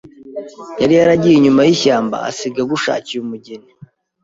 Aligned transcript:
Yari 0.81 0.93
yaragiye 0.99 1.35
inyuma 1.37 1.61
y' 1.67 1.73
ishyamba, 1.75 2.15
asiga 2.29 2.59
agushakiye 2.63 3.19
umugeni 3.21 3.69